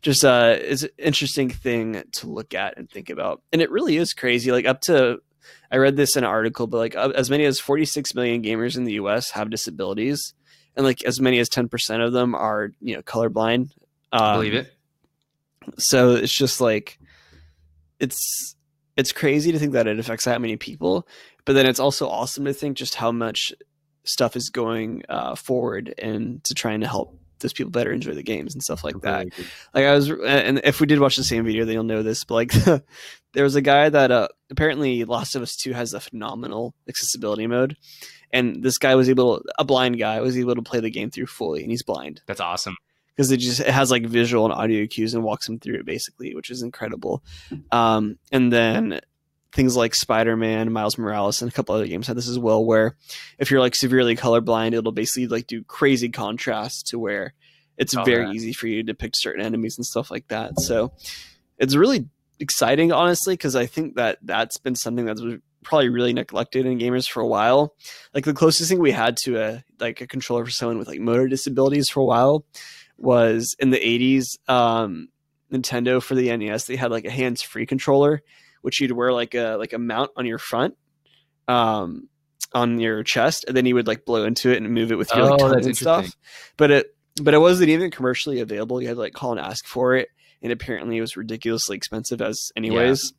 [0.02, 3.98] just uh is an interesting thing to look at and think about and it really
[3.98, 5.20] is crazy like up to
[5.72, 8.78] i read this in an article but like uh, as many as 46 million gamers
[8.78, 10.34] in the us have disabilities
[10.76, 13.72] and like as many as 10% of them are you know colorblind
[14.12, 14.74] I um, believe it.
[15.78, 17.00] so it's just like
[18.00, 18.56] it's
[18.98, 21.08] it's crazy to think that it affects that many people
[21.46, 23.54] but then it's also awesome to think just how much
[24.04, 28.24] stuff is going uh, forward and to trying to help those people better enjoy the
[28.24, 29.28] games and stuff like that
[29.74, 32.24] like I was, and if we did watch the same video, then you'll know this.
[32.24, 32.52] But like,
[33.34, 37.48] there was a guy that uh, apparently Last of Us Two has a phenomenal accessibility
[37.48, 37.78] mode,
[38.32, 41.28] and this guy was able, a blind guy was able to play the game through
[41.28, 42.78] fully, and he's blind That's awesome.
[43.16, 45.86] because it just it has like visual and audio cues and walks him through it
[45.86, 47.24] basically, which is incredible.
[47.72, 49.02] Um, and then
[49.54, 52.64] things like Spider Man, Miles Morales, and a couple other games have this as well,
[52.64, 52.96] where
[53.38, 57.34] if you're like severely colorblind, it'll basically like do crazy contrast to where
[57.78, 58.36] it's Saw very that.
[58.36, 60.60] easy for you to depict certain enemies and stuff like that.
[60.60, 60.94] So
[61.58, 62.08] it's really
[62.40, 65.22] exciting, honestly, because I think that that's been something that's
[65.64, 67.76] probably really neglected in gamers for a while.
[68.14, 71.00] Like the closest thing we had to a like a controller for someone with like
[71.00, 72.46] motor disabilities for a while
[72.98, 75.10] was in the 80s um
[75.52, 78.22] Nintendo for the NES they had like a hands-free controller
[78.62, 80.76] which you'd wear like a like a mount on your front
[81.48, 82.08] um
[82.54, 85.14] on your chest and then you would like blow into it and move it with
[85.16, 86.16] your like Oh, tongue and stuff.
[86.58, 86.88] but it
[87.22, 88.82] but it wasn't even commercially available.
[88.82, 90.10] You had to like call and ask for it
[90.42, 93.14] and apparently it was ridiculously expensive as anyways.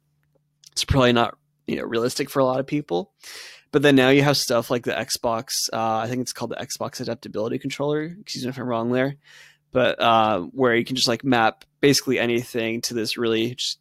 [0.73, 3.13] It's probably not you know realistic for a lot of people.
[3.71, 6.67] But then now you have stuff like the xbox uh, i think it's called the
[6.67, 9.17] xbox adaptability controller excuse me if i'm wrong there
[9.71, 13.79] but uh, where you can just like map basically anything to this really just,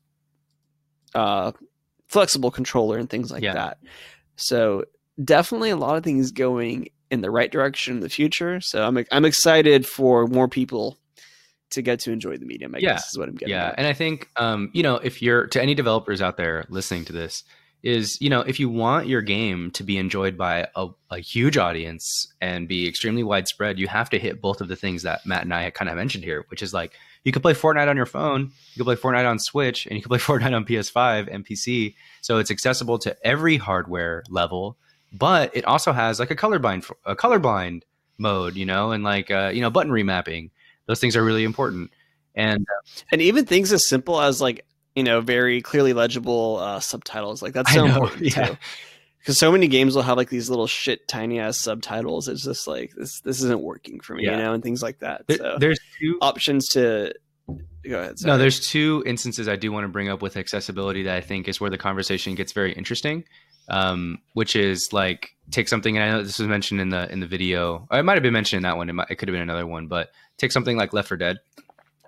[1.15, 1.52] uh,
[2.08, 3.54] flexible controller and things like Yeah.
[3.54, 3.78] that
[4.36, 4.86] so
[5.24, 8.97] definitely a lot of things going in the right direction in the future so i'm,
[9.12, 10.97] I'm excited for more people
[11.71, 12.93] to get to enjoy the medium i Yeah.
[12.93, 13.76] guess is what i'm getting yeah at.
[13.78, 17.13] and i think um, you know if you're to any developers out there listening to
[17.13, 17.43] this
[17.84, 21.58] is you know if you want your game to be enjoyed by a, a huge
[21.58, 25.43] audience and be extremely widespread you have to hit both of the things that matt
[25.43, 26.91] and i kind of mentioned here which is like
[27.23, 30.01] you can play fortnite on your phone you can play fortnite on switch and you
[30.01, 34.77] can play fortnite on ps5 and pc so it's accessible to every hardware level
[35.13, 37.84] but it also has like a colorblind a colorblind
[38.21, 40.51] mode you know and like uh, you know button remapping.
[40.86, 41.91] Those things are really important.
[42.36, 42.65] And
[43.12, 47.53] and even things as simple as like you know very clearly legible uh, subtitles like
[47.53, 48.45] that's so know, important yeah.
[48.45, 48.57] too
[49.21, 52.27] because so many games will have like these little shit tiny ass subtitles.
[52.27, 54.31] It's just like this this isn't working for me Yeah.
[54.38, 55.55] you know and things like that There- so.
[55.60, 57.13] there's two options to
[57.88, 61.15] go ahead no there's two instances i do want to bring up with accessibility that
[61.15, 63.23] i think is where the conversation gets very interesting
[63.69, 67.19] um, which is like take something and i know this was mentioned in the in
[67.21, 67.88] the video.
[67.89, 68.89] Or it might have been mentioned in that one.
[68.89, 71.38] It, might, it could have been another one but take something like Left 4 Dead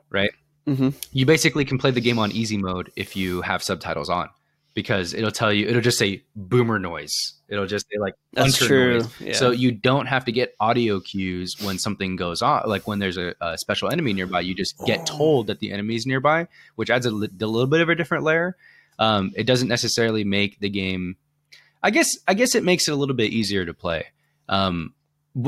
[0.10, 0.32] right?
[0.68, 0.94] Mhm.
[1.12, 4.30] you basically can play the game on easy mode if you have subtitles on
[4.74, 7.34] because it'll tell you it'll just say boomer noise.
[7.48, 9.00] It'll just say like That's true.
[9.00, 9.10] noise.
[9.22, 9.34] Yeah.
[9.34, 13.18] So you don't have to get audio cues when something goes on, like when there's
[13.18, 14.42] a, a special enemy nearby.
[14.42, 15.18] You just get Oh.
[15.18, 18.24] told that the enemy's nearby, which adds a, li- a little bit of a different
[18.24, 18.56] layer.
[19.00, 21.18] Um, it doesn't necessarily make the game.
[21.82, 24.06] I guess I guess it makes it a little bit easier to play.
[24.50, 24.94] Um,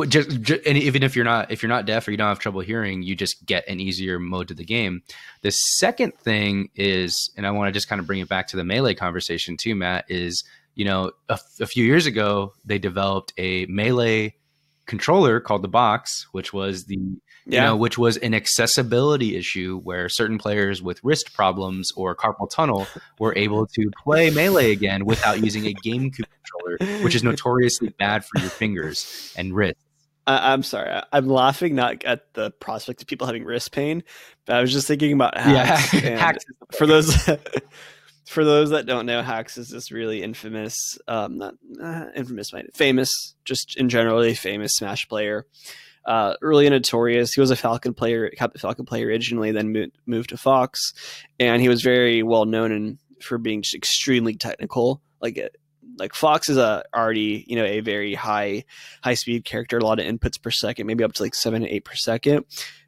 [0.08, 2.40] just, ju- and even if you're not if you're not deaf or you don't have
[2.40, 5.04] trouble hearing, you just get an easier mode to the game.
[5.42, 8.58] The second thing is, and I want to just kind of bring it back to
[8.58, 10.06] the melee conversation too, Matt.
[10.10, 10.44] Is
[10.74, 14.36] you know a few years ago they developed a melee
[14.86, 16.98] controller called the box which was the
[17.46, 17.62] yeah.
[17.62, 22.50] you know which was an accessibility issue where certain players with wrist problems or carpal
[22.50, 22.88] tunnel
[23.20, 28.24] were able to play melee again without using a GameCube controller which is notoriously bad
[28.26, 29.82] for your fingers and wrists
[30.28, 30.90] I, I'm sorry.
[30.90, 34.04] I, I'm laughing not at the prospect of people having wrist pain,
[34.46, 35.94] but I was just thinking about Hax.
[35.94, 36.46] yeah Hax
[36.78, 37.16] for those
[38.26, 43.36] for those that don't know, Hax is this really infamous, um, not uh, infamous, famous,
[43.46, 45.46] just in general, a famous Smash player.
[46.06, 47.34] Uh, really notorious.
[47.34, 50.94] He was a Falcon player, Captain Falcon player originally, then mo- moved to Fox,
[51.40, 55.02] and he was very well known and for being just extremely technical.
[55.20, 55.40] Like
[55.98, 58.66] like Fox is a already you know a very high
[59.04, 61.74] high speed character, a lot of inputs per second, maybe up to like seven to
[61.74, 62.46] eight per second.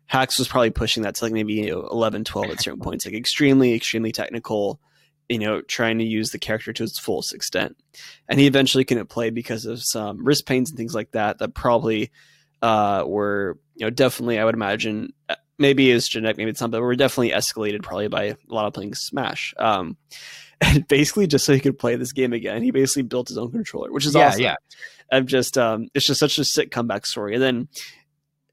[0.08, 3.06] Hax was probably pushing that to like maybe you know, 11, 12 at certain points,
[3.06, 4.80] like extremely, extremely technical,
[5.30, 7.78] you know, trying to use the character to its fullest extent.
[8.30, 11.54] And he eventually couldn't play because of some wrist pains and things like that, that
[11.54, 12.12] probably
[12.62, 16.72] uh, were, you know, definitely, I would imagine, uh, maybe it's genetic, maybe it's not,
[16.72, 19.54] but were definitely escalated probably by a lot of playing Smash.
[19.58, 19.98] Um,
[20.62, 23.52] and basically, just so he could play this game again, he basically built his own
[23.52, 24.42] controller, which is yeah awesome.
[24.42, 24.56] yeah
[25.12, 27.36] I'm just um it's just such a sick comeback story.
[27.36, 27.68] And then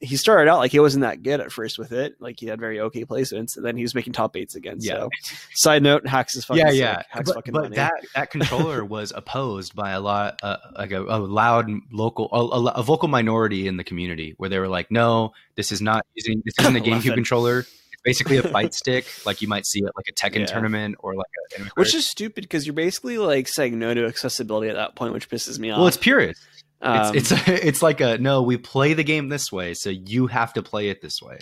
[0.01, 2.17] he started out like he wasn't that good at first with it.
[2.21, 4.77] Like he had very okay placements, and then he was making top eights again.
[4.81, 5.07] Yeah.
[5.23, 6.79] So side note, Hax is fucking yeah sick.
[6.81, 7.77] yeah Hax but, fucking but funny.
[7.77, 12.39] that that controller was opposed by a lot uh, like a, a loud local a,
[12.39, 16.05] a, a vocal minority in the community where they were like no this is not
[16.15, 17.15] using this isn't a gamecube it.
[17.15, 20.47] controller it's basically a fight stick like you might see at like a tekken Yeah.
[20.47, 21.27] tournament or like
[21.59, 25.13] a which is stupid because you're basically like saying no to accessibility at that point,
[25.15, 25.79] which pisses me off.
[25.79, 26.41] well it's purist
[26.85, 30.27] Um, it's it's it's like a no we play the game this way so you
[30.27, 31.39] have to play it this way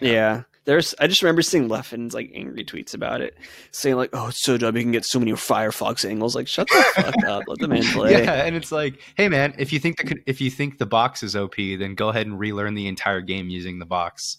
[0.00, 0.42] yeah.
[0.64, 3.36] There's I just remember seeing Leffen's like angry tweets about it,
[3.70, 4.74] saying like, "Oh, it's so dumb.
[4.76, 7.42] You can get so many Firefox angles." Like, shut the fuck up.
[7.46, 8.12] Let the man play.
[8.12, 11.22] yeah and it's like hey man if you think the if you think the box
[11.22, 14.38] is op then go ahead and relearn the entire game using the box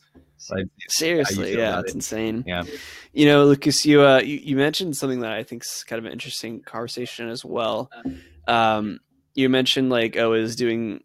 [0.51, 1.95] like Seriously, yeah, it's it.
[1.95, 2.43] insane.
[2.45, 2.63] Yeah.
[3.13, 6.05] You know, Lucas, you, uh, you you mentioned something that I think is kind of
[6.05, 7.89] an interesting conversation as well.
[8.47, 8.99] Um,
[9.35, 11.03] you mentioned like oh, is doing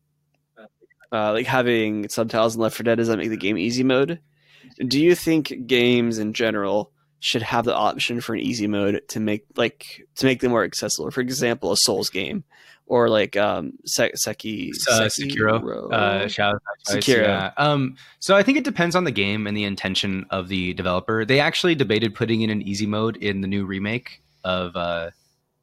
[1.12, 4.20] uh, like having subtitles in Left 4 Dead does that make the game easy mode?
[4.86, 9.20] Do you think games in general should have the option for an easy mode to
[9.20, 11.10] make like to make them more accessible?
[11.10, 12.44] For example, a Souls game
[12.86, 15.92] or like um Se- Seki, uh, Sekiro?
[15.92, 17.22] Uh, Shadow Sekiro.
[17.22, 17.52] yeah.
[17.56, 21.24] Um, so I think it depends on the game and the intention of the developer.
[21.24, 25.10] They actually debated putting in an easy mode in the new remake of, uh,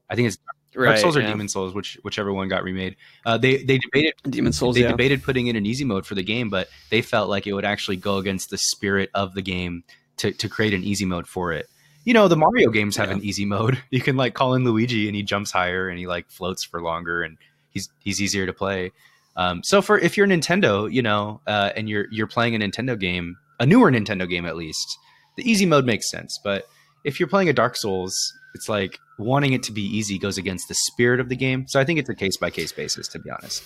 [0.09, 0.37] I think it's
[0.85, 1.27] Dark right, Souls or yeah.
[1.27, 2.95] Demon Souls, which whichever one got remade.
[3.25, 4.91] Uh, they they debated Demon Souls, they yeah.
[4.91, 7.65] debated putting in an easy mode for the game, but they felt like it would
[7.65, 9.83] actually go against the spirit of the game
[10.17, 11.67] to to create an easy mode for it.
[12.05, 13.15] You know, the Mario games have Yeah.
[13.15, 13.81] an easy mode.
[13.89, 16.81] You can like call in Luigi and he jumps higher and he like floats for
[16.81, 17.37] longer and
[17.69, 18.91] he's he's easier to play.
[19.35, 22.99] Um, so for if you're Nintendo, you know, uh, and you're you're playing a Nintendo
[22.99, 24.97] game, a newer Nintendo game at least,
[25.35, 26.39] the easy mode makes sense.
[26.43, 26.67] But
[27.03, 30.67] if you're playing a Dark Souls, it's like wanting it to be easy goes against
[30.67, 31.65] the spirit of the game.
[31.67, 33.63] So I think it's a case by case basis, to be honest.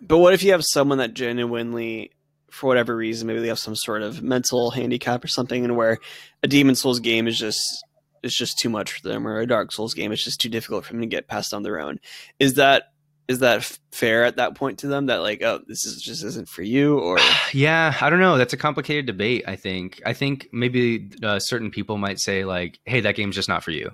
[0.00, 2.10] But what if you have someone that genuinely,
[2.50, 5.98] for whatever reason, maybe they have some sort of mental handicap or something, and where
[6.42, 7.84] a Demon Souls game is just
[8.22, 10.84] is just too much for them, or a Dark Souls game is just too difficult
[10.84, 12.00] for them to get past on their own.
[12.38, 12.93] Is that
[13.28, 15.06] is that f- fair at that point to them?
[15.06, 17.18] That like, oh, this is just isn't for you, or
[17.52, 18.36] Yeah, I don't know.
[18.36, 19.44] That's a complicated debate.
[19.46, 20.02] I think.
[20.04, 23.70] I think maybe uh, certain people might say like, "Hey, that game's just not for
[23.70, 23.90] you."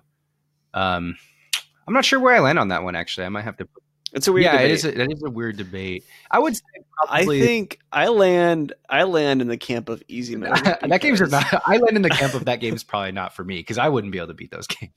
[0.75, 1.17] Um,
[1.87, 2.95] I'm not sure where I land on that one.
[2.97, 3.69] Actually, I might have to.
[4.13, 4.45] it's a weird.
[4.45, 4.71] yeah, debate.
[4.71, 4.85] it is.
[4.85, 6.05] A, that is a weird debate.
[6.31, 6.63] I would say
[7.09, 10.57] I think I land I land in the camp of easy mode.
[10.65, 11.63] that game's not.
[11.67, 14.13] I land in the camp of that game's probably not for me because I wouldn't
[14.13, 14.93] be able to beat those games.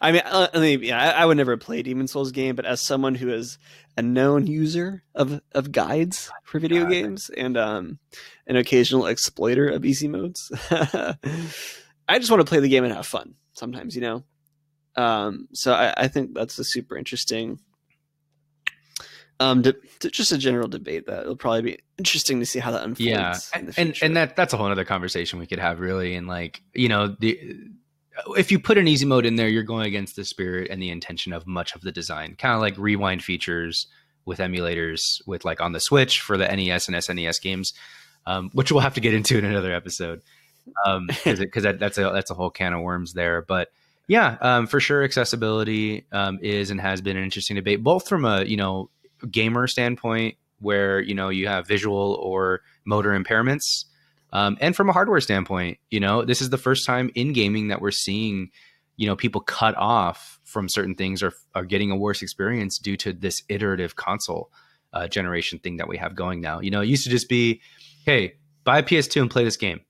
[0.00, 2.66] I mean, uh, I mean, yeah, I, I would never play Demon Souls game, but
[2.66, 3.58] as someone who is
[3.96, 6.90] a known user of of guides for video God.
[6.90, 7.98] games and um,
[8.46, 13.06] an occasional exploiter of easy modes, I just want to play the game and have
[13.06, 13.34] fun.
[13.52, 14.24] Sometimes, you know.
[14.96, 17.60] Um, so I, I think that's a super interesting.
[19.38, 22.70] Um, de- de- just a general debate that it'll probably be interesting to see how
[22.70, 23.00] that unfolds.
[23.00, 24.04] Yeah, in and the and, future.
[24.06, 26.14] and that that's a whole other conversation we could have really.
[26.14, 27.68] And like you know the.
[28.36, 30.90] If you put an easy mode in there, you're going against the spirit and the
[30.90, 32.36] intention of much of the design.
[32.36, 33.86] Kind of like rewind features
[34.24, 37.72] with emulators, with like on the Switch for the NES and SNES games,
[38.26, 40.22] um, which we'll have to get into in another episode
[40.84, 41.06] because um,
[41.62, 43.42] that, that's a that's a whole can of worms there.
[43.42, 43.68] But
[44.08, 48.24] yeah, um, for sure, accessibility um, is and has been an interesting debate, both from
[48.24, 48.90] a you know
[49.30, 53.84] gamer standpoint, where you know you have visual or motor impairments
[54.32, 57.68] um, and from a hardware standpoint, you know, this is the first time in gaming
[57.68, 58.50] that we're seeing,
[58.96, 62.96] you know, people cut off from certain things or are getting a worse experience due
[62.96, 64.50] to this iterative console
[64.92, 66.60] uh, generation thing that we have going now.
[66.60, 67.60] You know, it used to just be,
[68.04, 69.80] hey, buy a PS2 and play this game.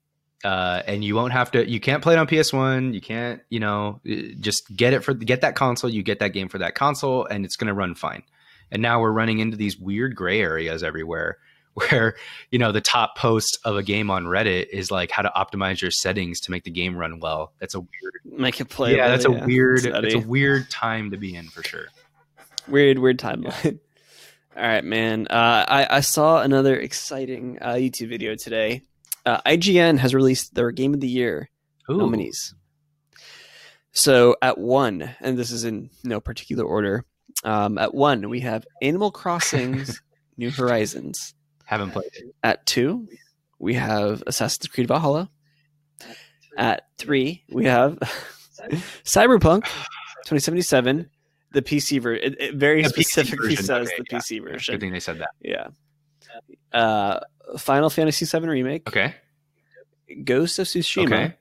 [0.44, 1.68] Uh, and you won't have to.
[1.68, 2.92] You can't play it on PS One.
[2.92, 3.40] You can't.
[3.48, 5.88] You know, uh, just get it for get that console.
[5.88, 8.22] You get that game for that console, and it's going to run fine.
[8.70, 11.38] And now we're running into these weird gray areas everywhere
[11.76, 12.14] where
[12.50, 15.80] you know the top post of a game on Reddit is like how to optimize
[15.80, 17.52] your settings to make the game run well.
[17.58, 18.96] That's a weird make it play.
[18.96, 19.44] Yeah, that's a yeah.
[19.44, 19.84] weird.
[19.84, 21.86] It's a weird time to be in for sure.
[22.66, 23.64] Weird, weird timeline.
[23.64, 23.70] Yeah.
[24.56, 25.26] All right, man.
[25.28, 28.80] Uh, I, I saw another exciting uh, YouTube video today.
[29.26, 31.50] Uh, IGN has released their Game of the Year
[31.90, 31.98] Ooh.
[31.98, 32.54] nominees.
[33.92, 37.04] So at one, and this is in no particular order.
[37.44, 40.00] Um, at one, we have Animal Crossing's
[40.38, 41.34] New Horizons.
[41.66, 42.10] Haven't played.
[42.42, 43.08] At two,
[43.58, 45.30] we have Assassin's Creed Valhalla.
[46.56, 47.98] At three, we have
[49.04, 49.64] Cyberpunk
[50.24, 51.10] 2077,
[51.52, 52.32] the PC version.
[52.32, 54.18] It, it, very the specifically says okay, the yeah.
[54.18, 54.74] PC version.
[54.74, 55.30] Good thing they said that.
[55.42, 55.68] Yeah.
[56.72, 57.20] Uh,
[57.58, 58.88] Final Fantasy VII Remake.
[58.88, 59.14] Okay.
[60.24, 61.06] Ghost of Tsushima.
[61.06, 61.34] Okay.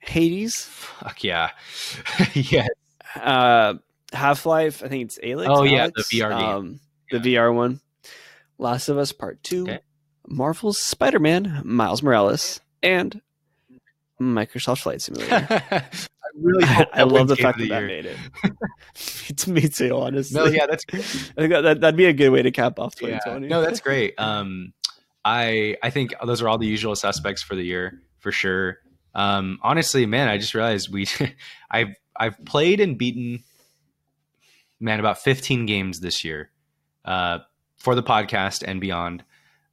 [0.00, 0.64] Hades.
[0.64, 1.50] Fuck yeah.
[2.34, 2.66] yeah.
[3.14, 3.74] Uh,
[4.12, 4.82] Half Life.
[4.84, 5.46] I think it's Alyx.
[5.48, 6.48] Oh yeah, the VR game.
[6.48, 6.80] Um,
[7.10, 7.18] yeah.
[7.18, 7.80] The VR one.
[8.62, 9.78] Last of Us Part 2, okay.
[10.26, 13.20] Marvel's Spider Man, Miles Morales, and
[14.20, 15.46] Microsoft Flight Simulator.
[15.70, 15.84] I
[16.40, 18.16] really I, I love the fact that that made it.
[19.28, 20.40] it's me too, honestly.
[20.40, 21.02] No, yeah, that's great.
[21.02, 23.46] I think that, that'd be a good way to cap off 2020.
[23.46, 23.50] Yeah.
[23.50, 24.14] No, that's great.
[24.18, 24.72] Um,
[25.24, 28.78] I I think those are all the usual suspects for the year for sure.
[29.14, 31.06] Um, honestly, man, I just realized we
[31.70, 33.42] I've I've played and beaten
[34.80, 36.50] man about 15 games this year.
[37.04, 37.38] Uh,
[37.82, 39.24] for the podcast and beyond.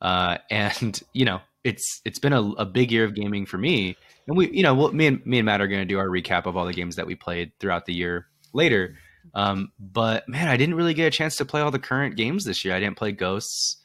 [0.01, 3.95] Uh, and you know, it's it's been a, a, big year of gaming for me.
[4.27, 6.07] And we, you know, we'll, me and me and Matt are going to do our
[6.07, 8.97] recap of all the games that we played throughout the year later.
[9.33, 12.45] Um, but man, I didn't really get a chance to play all the current games
[12.45, 12.73] this year.
[12.73, 13.77] I didn't play Ghosts.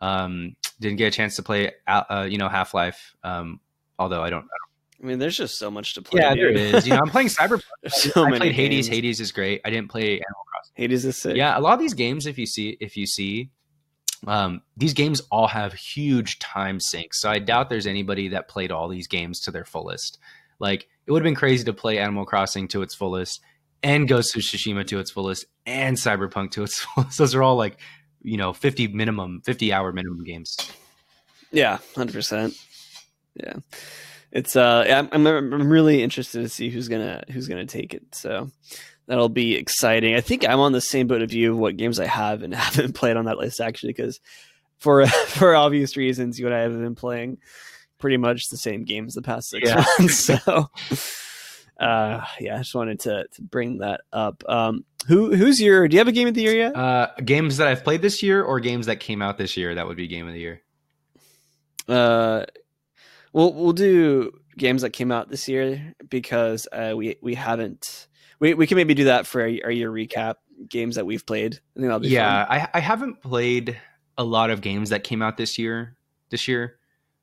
[0.00, 3.14] Um, didn't get a chance to play, uh, you know, Half Life.
[3.22, 3.60] Um,
[3.98, 4.68] although I don't, I don't
[5.02, 6.20] I mean, there's just so much to play.
[6.20, 6.86] Yeah, there is.
[6.86, 7.62] You know, I'm playing Cyberpunk.
[7.88, 8.88] so I played Hades.
[8.88, 9.60] Hades is great.
[9.64, 10.72] I didn't play Animal Crossing.
[10.74, 11.36] Hades is sick.
[11.36, 13.50] Yeah, a lot of these games, if you see, if you see,
[14.26, 17.20] um, these games all have huge time sinks.
[17.20, 20.18] So I doubt there's anybody that played all these games to their fullest.
[20.58, 23.40] Like it would have been crazy to play Animal Crossing to its fullest
[23.82, 27.18] and Ghost of Tsushima to its fullest and Cyberpunk to its fullest.
[27.18, 27.78] Those are all like,
[28.22, 30.56] you know, 50 minimum, 50 hour minimum games.
[31.52, 32.58] Yeah, 100%.
[33.34, 33.54] Yeah.
[34.30, 37.94] It's uh I'm I'm really interested to see who's going to who's going to take
[37.94, 38.14] it.
[38.14, 38.50] So
[39.08, 40.14] that'll be exciting.
[40.14, 42.54] I think I'm on the same boat of you of what games I have and
[42.54, 44.20] haven't played on that list actually, because
[44.78, 47.38] for for obvious reasons, you and I have been playing
[47.98, 49.84] pretty much the same games the past six yeah.
[49.98, 50.30] months.
[50.38, 50.70] So,
[51.84, 54.44] uh, yeah, I just wanted to to bring that up.
[54.48, 55.88] Um, who who's your?
[55.88, 56.76] Do you have a game of the year yet?
[56.76, 59.86] Uh, games that I've played this year or games that came out this year that
[59.86, 60.62] would be game of the year.
[61.88, 62.44] Uh,
[63.32, 68.07] we'll we'll do games that came out this year because uh, we we haven't
[68.40, 70.36] we we can maybe do that for our, our year recap
[70.68, 71.54] games that we've played.
[71.54, 72.46] I think that'll be yeah.
[72.48, 73.78] I I haven't played
[74.16, 75.96] a lot of games that came out this year.
[76.30, 76.78] This year,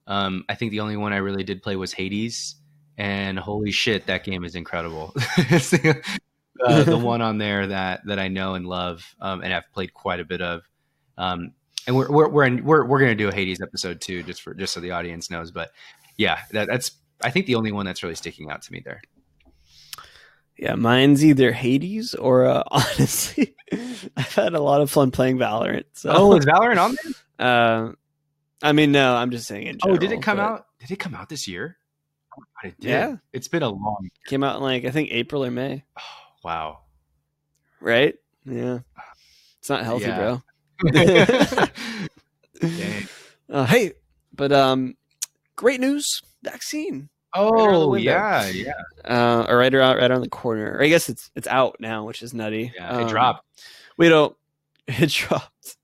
[0.07, 2.55] um, I think the only one I really did play was Hades,
[2.97, 5.13] and holy shit, that game is incredible.
[5.37, 9.93] uh, the one on there that that I know and love, um, and I've played
[9.93, 10.63] quite a bit of.
[11.17, 11.53] Um,
[11.87, 14.53] and we're we're we're in, we're, we're gonna do a Hades episode too, just for
[14.53, 15.51] just so the audience knows.
[15.51, 15.71] But
[16.17, 19.01] yeah, that, that's I think the only one that's really sticking out to me there.
[20.57, 23.55] Yeah, mine's either Hades or uh, honestly,
[24.15, 25.85] I've had a lot of fun playing Valorant.
[25.93, 26.11] So.
[26.13, 27.13] Oh, is Valorant on there?
[27.37, 27.91] Uh,
[28.63, 29.67] I mean, no, I'm just saying.
[29.67, 30.67] In general, oh, did it come out?
[30.79, 31.75] Did it come out this year?
[32.39, 32.89] Oh, it did.
[32.89, 33.97] Yeah, it's been a long.
[34.03, 34.11] Year.
[34.27, 35.83] Came out in like I think April or May.
[35.99, 36.01] Oh,
[36.45, 36.79] wow.
[37.81, 38.15] Right?
[38.45, 38.79] Yeah.
[39.59, 40.17] It's not healthy, yeah.
[40.17, 40.41] bro.
[43.49, 43.91] uh, hey,
[44.33, 44.95] but um,
[45.57, 46.21] great news!
[46.41, 47.09] Vaccine.
[47.35, 48.73] Oh right yeah, yeah.
[49.03, 50.77] Uh, or right around right on the corner.
[50.77, 52.73] Or I guess it's it's out now, which is nutty.
[52.75, 53.45] Yeah, it um, dropped.
[53.97, 54.35] We don't.
[54.87, 55.77] It dropped.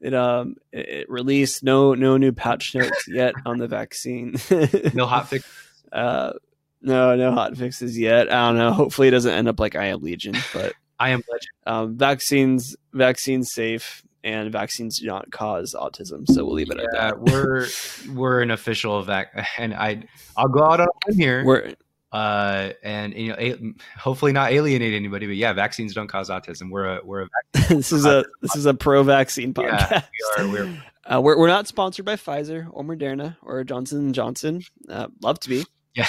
[0.00, 4.34] It um it, it released no no new patch notes yet on the vaccine.
[4.94, 5.44] no hot fix.
[5.92, 6.32] Uh,
[6.80, 8.32] no, no hot fixes yet.
[8.32, 8.72] I don't know.
[8.72, 11.48] Hopefully, it doesn't end up like I am Legion, but I am legend.
[11.66, 16.26] um, vaccines, vaccines safe, and vaccines do not cause autism.
[16.28, 17.20] So we'll leave it at Yeah, that.
[17.20, 17.66] we're
[18.14, 20.04] we're an official vac, and I
[20.36, 21.44] I'll go out on a here.
[21.44, 21.74] We're
[22.12, 26.70] uh, and you know, a- hopefully not alienate anybody, but yeah, vaccines don't cause autism.
[26.70, 27.28] We're a we're a
[27.68, 30.04] this is a this is a pro vaccine podcast.
[30.38, 34.12] Yeah, we are we're Uh, we're we're not sponsored by Pfizer or Moderna or Johnson
[34.12, 34.62] Johnson.
[34.88, 35.64] Uh, love to be.
[35.96, 36.06] yeah.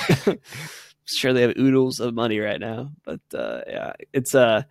[1.05, 4.61] sure they have oodles of money right now, but uh, yeah, it's uh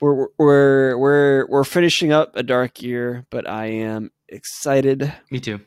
[0.00, 5.60] we're we're we're we're finishing up a dark year, but I am excited Me too.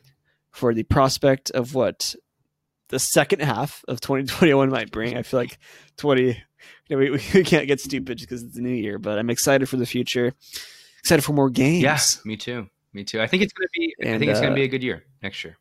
[0.50, 2.14] for the prospect of what
[2.88, 5.16] the second half of 2021 might bring.
[5.16, 5.58] I feel like
[5.96, 6.22] 20
[6.88, 9.30] you know, we, we can't get stupid just because it's a new year, but I'm
[9.30, 10.32] excited for the future.
[10.98, 11.82] Excited for more games.
[11.82, 12.68] Yeah, me too.
[12.92, 13.20] Me too.
[13.20, 13.94] I think it's gonna be.
[14.02, 15.56] I think it's gonna uh, be a good year next year.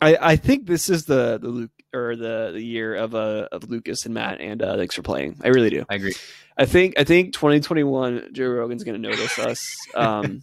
[0.00, 3.70] I, I think this is the the Luke or the the year of uh of
[3.70, 5.36] Lucas and Matt and uh, thanks for playing.
[5.44, 5.84] I really do.
[5.88, 6.14] I agree.
[6.56, 9.60] I think I think 2021 Joe Rogan's going to notice us.
[9.94, 10.42] Um,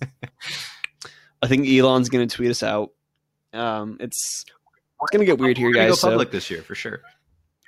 [1.41, 2.91] I think Elon's going to tweet us out.
[3.51, 4.45] Um, it's
[5.01, 5.89] it's going to get weird here, guys.
[5.89, 7.01] Go so- public this year for sure.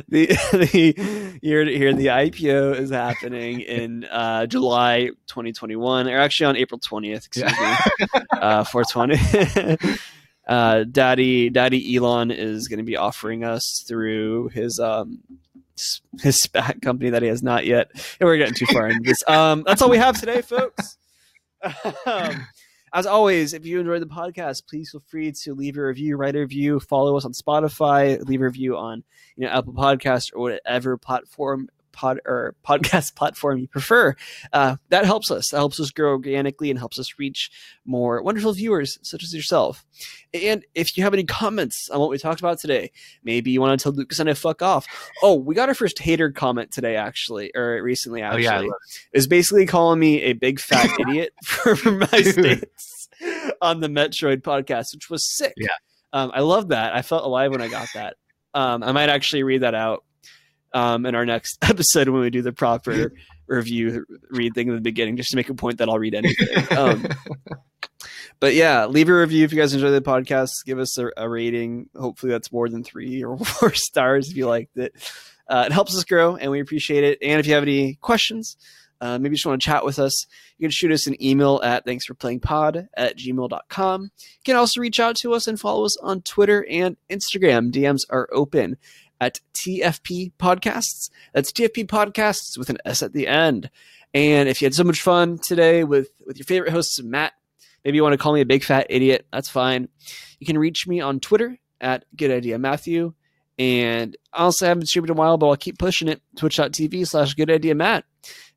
[0.08, 6.56] The the here here the IPO is happening in uh, July 2021, or actually on
[6.56, 7.26] April 20th.
[7.26, 9.98] Excuse me, uh, 420.
[10.48, 15.20] uh, Daddy Daddy Elon is going to be offering us through his um
[16.20, 17.90] his SPAC company that he has not yet.
[18.20, 19.22] We're getting too far into this.
[19.28, 20.98] Um, that's all we have today, folks.
[22.06, 22.46] um,
[22.92, 26.36] as always, if you enjoyed the podcast, please feel free to leave a review, write
[26.36, 29.02] a review, follow us on Spotify, leave a review on
[29.36, 34.14] you know Apple Podcast or whatever platform pod or podcast platform you prefer.
[34.52, 35.48] Uh, that helps us.
[35.48, 37.50] That helps us grow organically and helps us reach
[37.84, 39.84] more wonderful viewers such as yourself.
[40.34, 42.92] And if you have any comments on what we talked about today,
[43.24, 44.86] maybe you want to tell Lucas and I fuck off.
[45.22, 48.44] Oh, we got our first hater comment today, actually, or recently, Oh actually.
[48.44, 48.72] yeah, I It love
[49.14, 52.68] was basically calling me a big fat idiot for, my Dude.
[52.68, 53.08] stance
[53.62, 55.54] on the Metroid podcast, which was sick.
[55.56, 55.68] Yeah.
[56.12, 56.94] Um, I love that.
[56.94, 58.16] I felt alive when I got that.
[58.54, 60.04] Um, I might actually read that out
[60.76, 63.12] um, in our next episode when we do the proper
[63.46, 66.76] review read thing in the beginning, just to make a point that I'll read anything.
[66.76, 67.06] Um,
[68.40, 70.50] but yeah, leave a review if you guys enjoy the podcast.
[70.66, 71.88] Give us a, a rating.
[71.96, 74.92] Hopefully, that's more than three or four stars if you liked it.
[75.48, 77.18] Uh, it helps us grow, and we appreciate it.
[77.22, 78.56] And if you have any questions,
[79.00, 80.26] uh, maybe you just want to chat with us,
[80.58, 84.02] you can shoot us an email at thanks for playing pod at gmail.com.
[84.02, 87.70] You can also reach out to us and follow us on Twitter and Instagram.
[87.70, 88.76] DMs are open
[89.20, 91.10] at TFP Podcasts.
[91.32, 93.70] That's TFP Podcasts with an S at the end.
[94.14, 97.32] And if you had so much fun today with, with your favorite hosts, Matt,
[97.84, 99.88] maybe you want to call me a big fat idiot, that's fine.
[100.38, 103.12] You can reach me on Twitter at Good Idea Matthew.
[103.58, 106.20] And I haven't streamed in a while, but I'll keep pushing it.
[106.36, 108.04] Twitch.tv slash Good Idea Matt.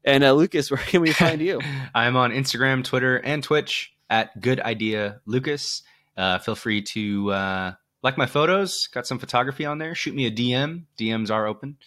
[0.03, 1.59] And uh, Lucas, where can we find you?
[1.95, 5.83] I'm on Instagram, Twitter, and Twitch at Good Idea Lucas.
[6.17, 8.87] Uh, feel free to uh, like my photos.
[8.87, 9.95] Got some photography on there.
[9.95, 10.83] Shoot me a DM.
[10.97, 11.77] DMs are open.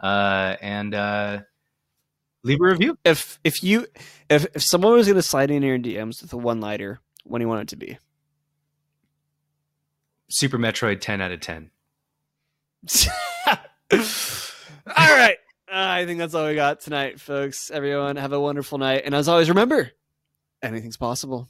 [0.00, 1.40] Uh, and uh,
[2.42, 2.98] leave a review.
[3.04, 3.86] if if you
[4.28, 7.38] if, if someone was going to slide in your DMs with a one lighter, what
[7.38, 7.98] do you want it to be?
[10.30, 11.70] Super Metroid 10 out of 10.
[13.90, 13.98] all
[14.96, 15.38] right.
[15.70, 17.70] Uh, I think that's all we got tonight, folks.
[17.70, 19.02] Everyone, have a wonderful night.
[19.04, 19.90] And as always, remember
[20.62, 21.48] anything's possible.